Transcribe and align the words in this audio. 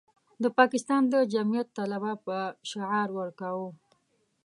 د 0.43 0.45
پاکستان 0.57 1.01
د 1.13 1.15
جمعیت 1.33 1.67
طلبه 1.77 2.13
به 2.25 2.39
شعار 2.71 3.07
ورکاوه. 3.19 3.69